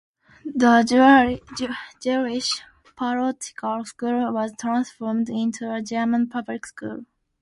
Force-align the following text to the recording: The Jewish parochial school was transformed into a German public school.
The 0.43 1.39
Jewish 2.01 2.63
parochial 2.95 3.85
school 3.85 4.31
was 4.33 4.51
transformed 4.59 5.29
into 5.29 5.71
a 5.71 5.83
German 5.83 6.27
public 6.27 6.65
school. 6.65 7.05